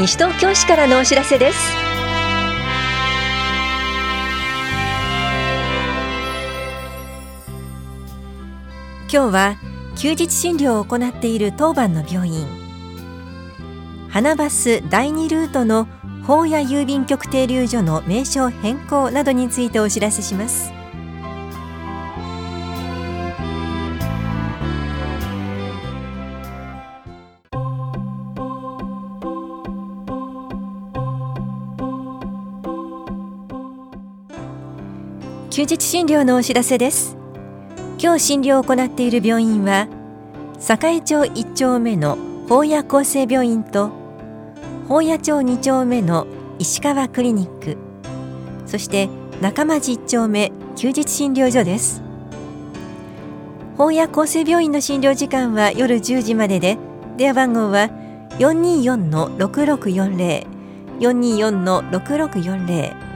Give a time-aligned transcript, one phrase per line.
[0.00, 1.58] 西東京市からのお知らせです。
[9.12, 9.56] 今日は
[9.96, 12.46] 休日診療を行っている当番の病院。
[14.08, 15.86] 花バス第2ルートの
[16.26, 20.79] 法屋郵便局停留所の名称変更などについてお知らせします。
[35.50, 37.16] 休日診療のお知らせです。
[37.98, 39.88] 今日診療を行っている病院は
[40.60, 42.16] 栄町1丁目の
[42.48, 43.90] 法屋厚生病院と
[44.86, 46.28] 法屋町2丁目の
[46.60, 47.76] 石川クリニック
[48.64, 49.08] そして
[49.40, 52.00] 中町1丁目休日診療所です。
[53.76, 56.78] 法屋厚生病院の診療時間は夜10時までで
[57.16, 57.90] 電話番号は
[58.38, 60.46] 424-6640
[61.00, 63.09] 424-6640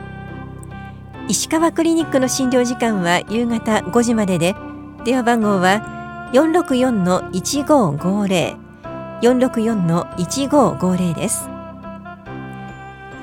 [1.26, 4.54] 石川クリニックの診療時間は夕方5時までで
[5.04, 8.62] 電話番号は464-1550
[9.22, 11.48] 464-1550です。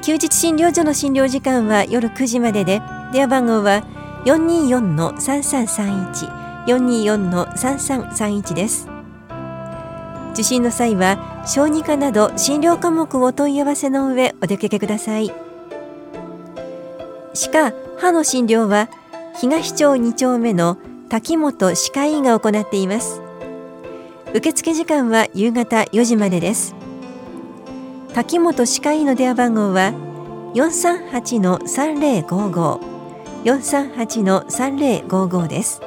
[0.02, 2.82] 休日診療所の診療時間は夜9時までで
[3.14, 3.84] 電話番号は
[4.26, 8.88] 424-3331 424-3331です。
[10.34, 15.32] 受診の際は小児科など診療科目を問い合わせの上お出かけください。
[17.34, 18.90] 歯科・歯の診療は
[19.40, 23.22] 東町2丁目の滝本歯科医が行っています。
[24.34, 26.74] 受付時間は夕方4時までです。
[28.16, 29.94] 滝本歯科医の電話番号は
[30.56, 32.80] 438-3055
[33.44, 35.80] 438-3055です。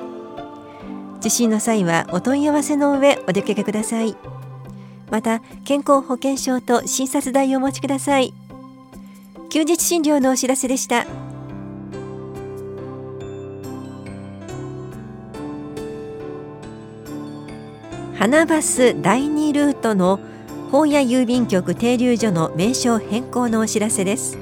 [1.18, 4.16] 受診の際はお問い合わせの上お出かけください。
[5.10, 8.32] また健康保険証と診察代をお持ちください。
[9.50, 11.23] 休日診療のお知らせでした。
[18.24, 20.18] 花バス第2ルートの
[20.70, 24.38] 法屋郵便局停留所の名称変更のお知らせです。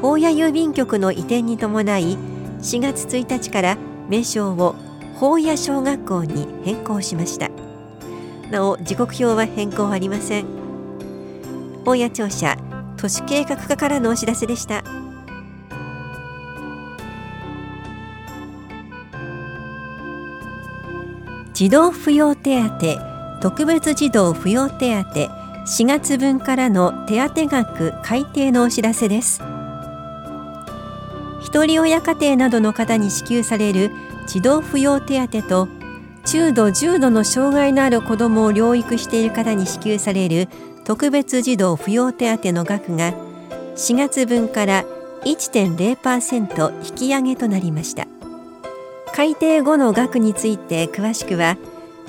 [0.00, 2.16] 法屋郵便局の移転に伴い
[2.60, 3.76] 4月1日から
[4.08, 4.74] 名称を
[5.16, 7.50] 法屋小学校に変更しました。
[8.50, 10.46] なお時刻表は変更ありません。
[11.84, 12.56] 法屋庁舎
[12.96, 14.82] 都市計画課からのお知らせでした。
[21.58, 25.10] 児童扶養手当特別児童扶養手当
[25.66, 29.42] 4月分からの手当額改定のお知らせです。
[31.40, 33.90] ひとり親家庭などの方に支給される
[34.28, 35.68] 児童扶養手当と
[36.24, 40.46] 中度重度の障害のある子どもを療育している方に支給される
[40.84, 43.14] 特別児童扶養手当の額が
[43.74, 44.84] 4月分から
[45.24, 48.06] 1.0%引き上げとなりました。
[49.12, 51.56] 改定後の額について詳しくは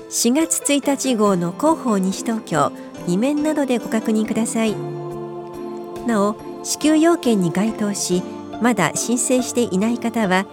[0.10, 2.72] 4月1日号の広報西東京
[3.08, 4.76] 2面などでご確認ください。
[6.08, 8.24] なお支給要件に該当し
[8.62, 10.46] まだ申請していない方は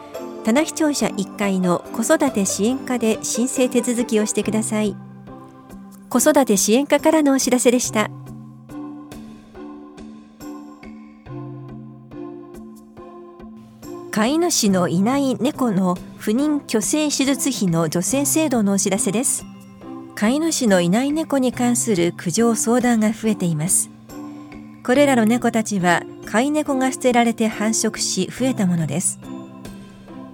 [0.44, 4.96] 棚視聴者1階の子育て支援課で申請手続きをしてください。
[6.08, 8.10] 子育て支援課からのお知らせでした。
[14.12, 19.44] 飼い主のいない猫の不妊去勢手術費の助成制度のお知らせです。
[20.14, 23.90] 飼い主のいない猫に関する苦情相談が増えています。
[24.84, 29.20] これらの猫たちは飼い猫が捨てられて繁殖し増えたものです。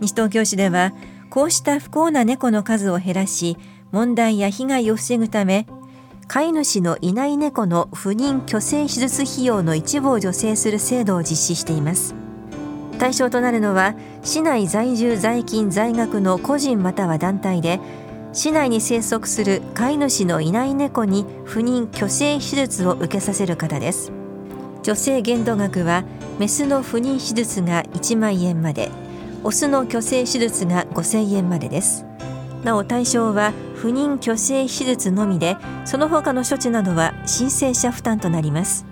[0.01, 0.93] 西東京市では
[1.31, 3.57] こうした不幸な猫の数を減らし
[3.93, 5.67] 問題や被害を防ぐため
[6.29, 12.22] 飼い主のいない猫の不妊去勢手術費用の一部を助成する制度を実施しています。
[13.03, 17.81] 対象となるのは市内在住在勤在学の個人または団体で
[18.33, 24.13] 市内に生息する飼い主のいない猫に不妊去勢手術を受けさせる方です。
[24.85, 26.05] 女性限度額は
[26.39, 28.89] メスの不妊手術が1万円まで。
[29.43, 32.05] オスの去勢手術が5000円までです。
[32.63, 35.57] なお対象は不妊去勢手術のみで
[35.87, 38.87] その他の処置などは申請者負担となります。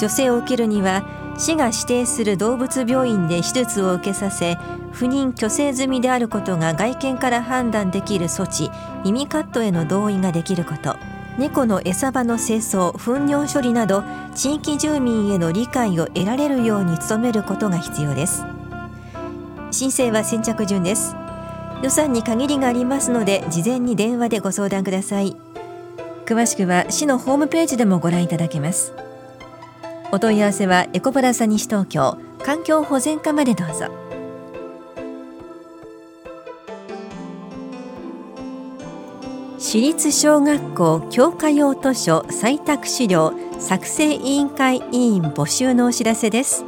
[0.00, 4.56] 女性を受けるには市が指定する動物病院で手術を受けさせ
[4.92, 8.70] 不妊去勢済みであることが外見から判断できる措置
[9.04, 10.96] 耳カットへの同意ができること。
[11.36, 14.04] 猫の餌場の清掃糞尿処理など
[14.36, 18.44] 地域住民への理解を得られるように努めることが必要です。
[19.72, 21.16] 申請は先着順です。
[21.82, 25.36] 予算に限りがありますので事前に電話でご相談ください。
[26.24, 28.92] 詳しくは市のホームページでもご覧いただけます。
[30.14, 33.88] お問い合わせはエコプラザ西東京環境保全課までどうぞ。
[39.58, 46.64] 私立小学校教科用図書採択資料作成委員会委員募集のお知らせです。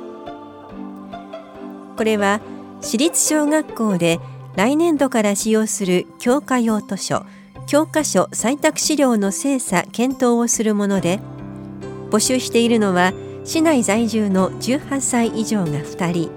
[1.97, 2.41] これは
[2.81, 4.19] 私立小学校で
[4.57, 7.25] 来年度から使用する教科用図書
[7.69, 11.21] 教科書採択資料の精査検討をするもので
[12.11, 13.13] 募集しているのは
[13.47, 16.31] 市内在住の18歳以上が2人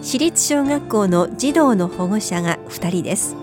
[0.00, 3.34] 私立小学校の児童の保護者が2人です。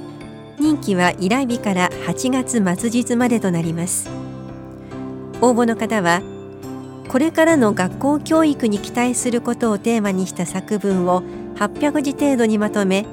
[0.57, 4.09] 任期は依頼日から8月末日までとなります。
[5.41, 6.21] 応募の方は
[7.09, 11.23] これからの学校教育に期待することをテーマにした作文を
[11.57, 13.05] 800字程度にまとめ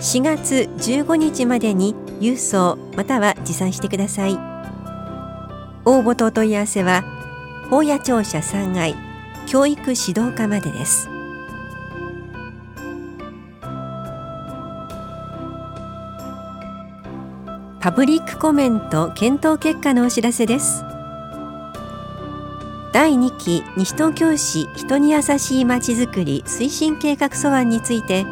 [0.00, 4.32] 4月15日までに郵送または持参してください。
[5.84, 7.17] 応募とお問い合わせは
[7.70, 8.96] 法屋庁舎3階
[9.46, 11.08] 教育指導課までです。
[17.80, 20.82] パブリックコメント検討結果のお知らせです。
[22.94, 28.24] 第2期西東京市人に優しいまちづくり推進計画素案について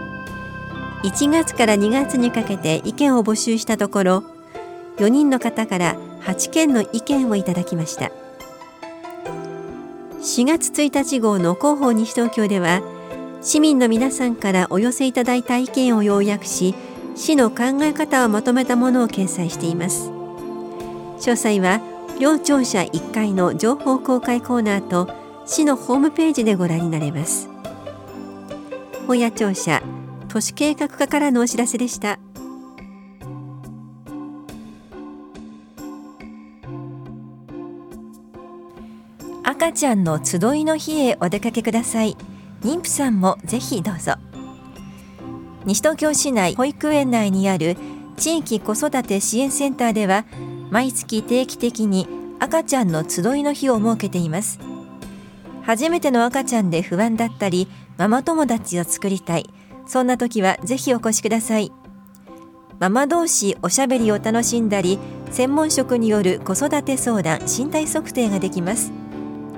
[1.03, 4.25] 1月から2月にかけて意見を募集したところ
[4.97, 8.11] 4人の方から8件の意見をいただきました。
[10.27, 12.83] 4月1日号の広報西東京では
[13.43, 16.75] 市民の皆さんからお寄せいただいた意見を要約し
[17.15, 20.11] 市の考え方をまとめたものを掲載しています。
[20.11, 21.81] 詳細は
[22.19, 25.09] 両庁舎1階の情報公開コーナーと
[25.47, 27.49] 市のホームページでご覧になれます。
[29.07, 29.81] 本屋庁舎
[30.27, 32.19] 都市計画課からのお知らせでした。
[39.67, 42.17] 赤ちゃんの集いの日へお出かけください。
[42.63, 44.13] 妊婦さんもぜひどうぞ。
[45.65, 47.77] 西東京市内保育園内にある
[48.17, 50.25] 地域子育て支援センターでは
[50.71, 52.07] 毎月定期的に
[52.39, 54.61] 赤ちゃんの集いの日を設けています。
[55.65, 57.67] 初めての赤ちゃんで不安だったり
[57.99, 59.51] ママ友達を作りたい。
[59.85, 61.73] そんな時はぜひお越しください。
[62.79, 65.01] ママ同士おしゃべりを楽しんだり
[65.33, 68.93] 専門職による子育て相談身体測定ができます。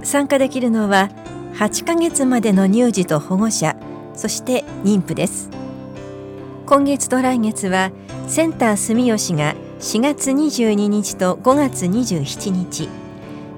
[0.09, 1.11] 参加できるのは
[1.57, 3.77] 8ヶ月までの乳児と保護者
[4.15, 5.51] そして妊婦です。
[6.65, 7.93] 今月と来月は
[8.27, 12.89] センター住吉が4月22日と5月27日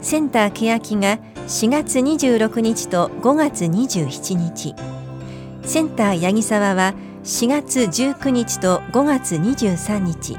[0.03, 4.75] センター欅が4月26日と5月27日
[5.63, 10.37] センター八木沢は4月19日と5月23日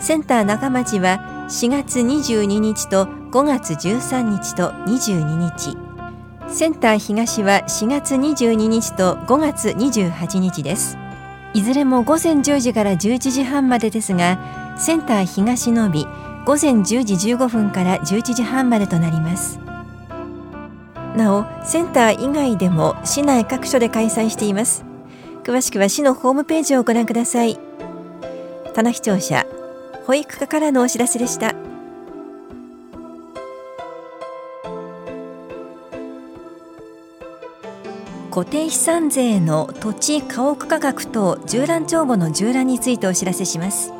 [0.00, 5.78] センター中町は4月22日と5月13日と22日。
[6.52, 10.98] センター東は4月22日と5月28日です。
[11.54, 16.08] いずれも午前10時から11時半までですがセンター東のび
[16.44, 19.60] 午前10時15分から11時半までとなります。
[21.16, 24.84] なおセンター以外でも市内各所で開催しています。
[25.44, 27.60] 詳しくは市のホームページをご覧ください。
[28.74, 29.46] 棚視聴者
[30.04, 31.69] 保育課からのお知らせでした。
[38.30, 43.92] 固定資産税の土地家屋価格等縦覧帳簿の縦覧についてお知らせします。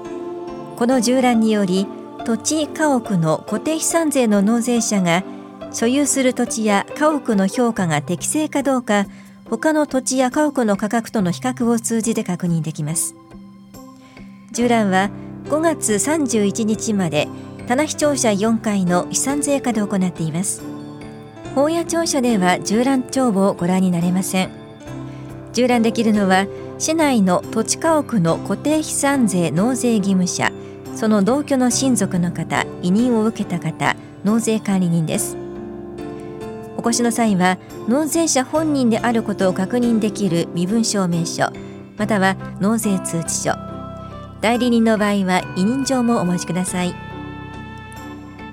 [0.77, 1.89] この縦覧により
[2.25, 5.25] 土地家屋の固定資産税の納税者が
[5.73, 9.07] 所有する土地や家屋の評価が適正かどうか
[9.49, 13.17] 他の土地や家屋の価格との比較を通じて確認できます。
[14.53, 15.11] 縦覧は
[15.47, 17.27] 5月31日まで
[17.67, 20.80] 棚視聴者4階の資産税課で行っています。
[21.55, 24.51] 法や庁舎では縦覧帳簿をご覧になれません。
[25.53, 26.47] 縦覧できるのは
[26.79, 30.51] 市内の土地家屋の固定資産税納税義務者
[30.95, 35.37] その同居の親族の方委任を受けた方納税管理人です。
[36.77, 41.51] お越しの際は納税者本人であることを確認できる身分証明書
[41.99, 43.53] または納税通知書。
[44.41, 47.10] 代理人の場合は委任状もお持ちください。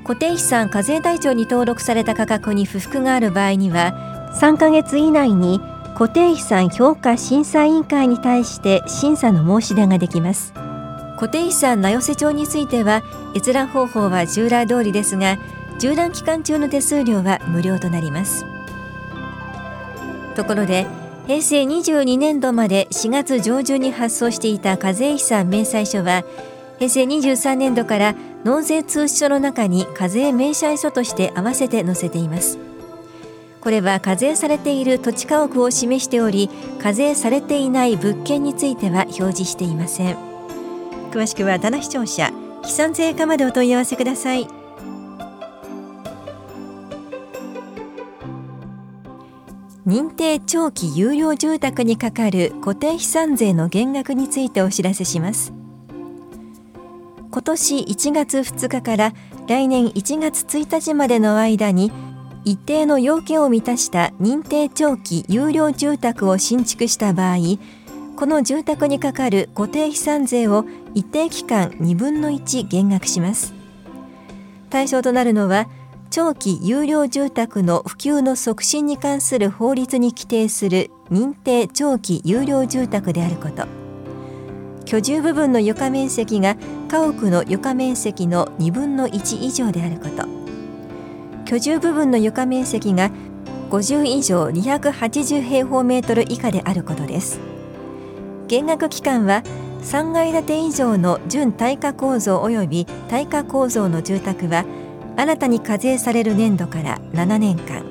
[0.07, 5.59] 固定資産課税台帳に登録された価格に不服がある場合には3ヶ月以内に
[5.95, 10.53] 固定資産評価審査委員会に対して審査の申し出ができます。
[11.17, 13.03] 固定資産名寄せ帳については
[13.35, 15.37] 閲覧方法は従来通りですが
[15.77, 18.45] 縦覧期間中の手数料は無料となります。
[20.35, 20.87] ところで
[21.25, 26.23] 平成22年度まで4月上旬に発送していた課税資産明細書は
[26.77, 28.15] 平成23年度から
[28.47, 32.57] 納税通知書の中に課税明細書として合わせて載せています。
[33.59, 36.49] これは課税されている土地家屋を示しており
[36.81, 40.15] 課税されていない物件については表示していません。
[41.11, 42.31] 詳しくは棚視聴者
[42.63, 44.47] 飛散税課までお問い合わせください。
[49.85, 55.56] 認定長期有料住宅にかかる固定資産税の減額についてお知らせします。
[57.37, 59.13] 今年1月2日から
[59.47, 61.91] 来年1月1日までの間に
[62.45, 67.37] 一定の要件を満たした認定長期有料住宅を新築した場合
[68.15, 70.65] この住宅にかかる固定資産税を
[70.95, 73.53] 一定期間2分の1減額します。
[74.71, 75.69] 対象となるのは
[76.09, 83.86] 長期有料住宅の普及の促進に関する法律に規定する認定長期有料住宅であること。
[84.87, 86.55] 居住部分の床面積が
[86.87, 90.25] 家屋の床面積の2分の1以上であること。
[91.43, 93.11] 居住部分の床面積が
[93.69, 97.41] 50以上280平方メートル以下であることです。
[98.47, 99.43] 減額期間は
[99.81, 104.63] 3階建て以上の準耐火構造及び耐火構造の住宅は
[105.17, 107.83] 新たに課税される年度から7年間。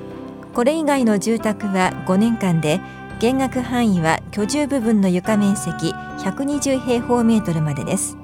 [0.55, 2.81] これ以外の住宅は5年間で
[3.19, 8.15] 減額範囲は居住部分の床面積120平方メートルまでです。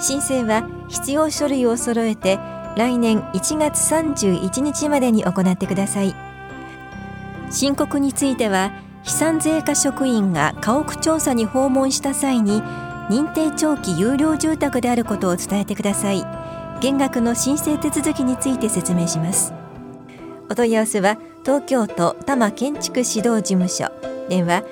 [0.00, 2.38] 申請は必要書類を揃えて
[2.76, 6.14] 来年1月31日までに行ってください。
[7.50, 8.72] 申告については
[9.02, 12.62] 飛散税課職員が家屋調査に訪問した際に
[13.08, 16.24] 認定長期有料住宅であることを伝えてください。
[16.80, 19.52] 減額の申請手続きについて説明します。
[20.48, 23.90] お問い合わせは東京都多摩建築指導事務所。
[24.28, 24.62] 電話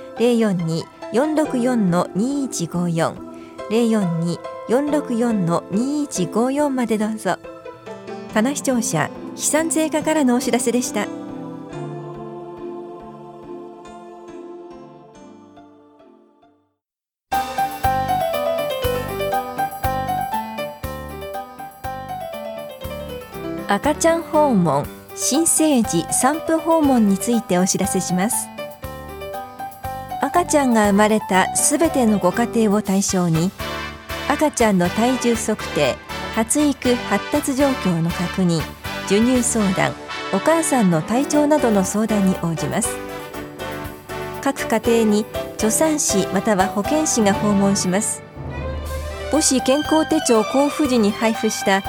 [1.12, 3.28] 042-464-2154
[4.68, 7.36] 042-464-2154までどうぞ。
[8.32, 11.06] 棚視聴者飛散税課からのお知らせでした。
[23.70, 24.86] 赤ちゃん訪問。
[25.20, 28.48] 新生児産婦訪問についてお知らせします。
[30.22, 33.50] 赤ちゃんが生まれたすべてのご家庭を対象に
[34.28, 35.96] 赤ちゃんの体重測定
[36.36, 38.60] 発育発達状況の確認
[39.08, 39.92] 授乳相談
[40.32, 42.96] お母さんの体調などの相談に応じます。
[44.40, 45.26] 各家庭に
[45.58, 48.22] 助産師または保健師が訪問します。
[49.32, 51.82] 母子健康手帳交付時に配布した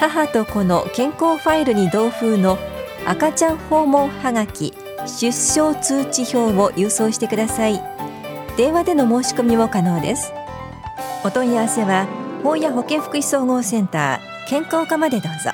[0.00, 2.58] 母と子の健康ファイルに同封の
[3.04, 4.72] 赤ちゃん訪問はがき
[5.06, 7.80] 出生通知表を郵送してください。
[8.56, 10.32] 電話での申し込みも可能です。
[11.24, 12.06] お問い合わせは
[12.42, 15.50] 本屋保健福祉総合センター健康課までどうぞ。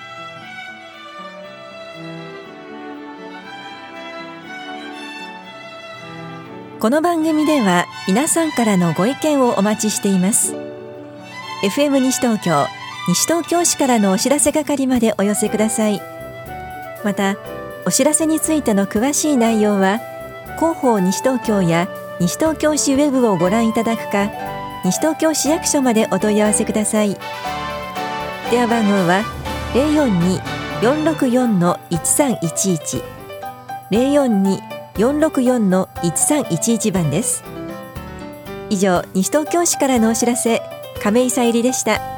[6.81, 10.55] この番組では皆さんからのご意見をお待ちしています。
[11.63, 12.67] FM 西東京
[13.09, 16.18] 西東京市からのお知らせ係までお寄せください。
[17.05, 17.37] また
[17.87, 19.99] お知らせについての詳しい内容は
[20.59, 21.89] 広報西東京や
[22.21, 24.31] 西東京市ウェブをご覧いただくか
[24.85, 27.17] 西東京市役所までお問い合わせください。
[28.51, 29.23] 電話番号は
[30.81, 33.03] 042-464-1311
[34.97, 37.45] 042-464-1311番です。
[38.71, 40.61] 以上西東京市からのお知らせ
[41.03, 42.18] 亀井さゆりでした。